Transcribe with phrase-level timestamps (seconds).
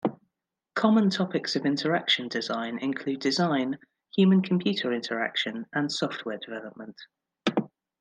[0.73, 3.77] Common topics of interaction design include design,
[4.15, 6.97] human-computer interaction, and software development.